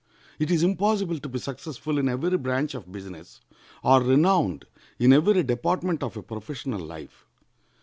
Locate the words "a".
6.17-6.23